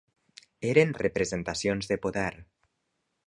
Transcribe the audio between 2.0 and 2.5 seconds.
poder.